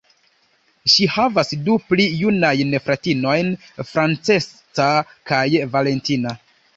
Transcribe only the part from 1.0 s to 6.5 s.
havas du pli junajn fratinojn, Francesca kaj Valentina.